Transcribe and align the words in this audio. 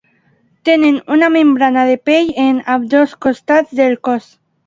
Tenen 0.67 0.95
una 1.15 1.29
membrana 1.33 1.83
de 1.91 1.99
pell 2.09 2.33
en 2.45 2.63
ambdós 2.77 3.15
costats 3.27 3.79
del 3.83 3.97
cos. 4.09 4.35